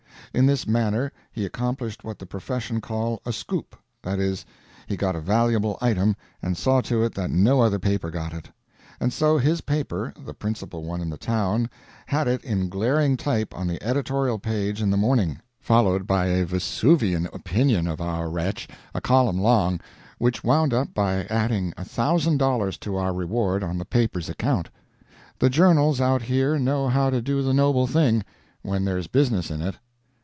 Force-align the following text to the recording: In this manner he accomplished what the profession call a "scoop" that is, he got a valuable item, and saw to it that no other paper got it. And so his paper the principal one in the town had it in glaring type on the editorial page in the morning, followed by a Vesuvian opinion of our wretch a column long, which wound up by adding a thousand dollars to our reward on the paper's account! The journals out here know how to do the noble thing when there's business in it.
In 0.33 0.45
this 0.45 0.65
manner 0.65 1.11
he 1.33 1.43
accomplished 1.43 2.05
what 2.05 2.17
the 2.17 2.25
profession 2.25 2.79
call 2.79 3.21
a 3.25 3.33
"scoop" 3.33 3.75
that 4.01 4.17
is, 4.17 4.45
he 4.87 4.95
got 4.95 5.13
a 5.13 5.19
valuable 5.19 5.77
item, 5.81 6.15
and 6.41 6.55
saw 6.55 6.79
to 6.83 7.03
it 7.03 7.13
that 7.15 7.29
no 7.31 7.59
other 7.59 7.79
paper 7.79 8.09
got 8.09 8.31
it. 8.33 8.49
And 9.01 9.11
so 9.11 9.37
his 9.37 9.59
paper 9.59 10.13
the 10.17 10.33
principal 10.33 10.85
one 10.85 11.01
in 11.01 11.09
the 11.09 11.17
town 11.17 11.69
had 12.05 12.29
it 12.29 12.41
in 12.45 12.69
glaring 12.69 13.17
type 13.17 13.53
on 13.53 13.67
the 13.67 13.83
editorial 13.83 14.39
page 14.39 14.81
in 14.81 14.89
the 14.89 14.95
morning, 14.95 15.39
followed 15.59 16.07
by 16.07 16.27
a 16.27 16.45
Vesuvian 16.45 17.25
opinion 17.33 17.85
of 17.85 17.99
our 17.99 18.29
wretch 18.29 18.69
a 18.93 19.01
column 19.01 19.37
long, 19.41 19.81
which 20.17 20.45
wound 20.45 20.73
up 20.73 20.93
by 20.93 21.25
adding 21.25 21.73
a 21.75 21.83
thousand 21.83 22.37
dollars 22.37 22.77
to 22.77 22.95
our 22.95 23.11
reward 23.11 23.63
on 23.63 23.77
the 23.77 23.83
paper's 23.83 24.29
account! 24.29 24.69
The 25.39 25.49
journals 25.49 25.99
out 25.99 26.21
here 26.21 26.57
know 26.57 26.87
how 26.87 27.09
to 27.09 27.21
do 27.21 27.41
the 27.41 27.53
noble 27.53 27.85
thing 27.85 28.23
when 28.61 28.85
there's 28.85 29.07
business 29.07 29.51
in 29.51 29.61
it. 29.61 29.75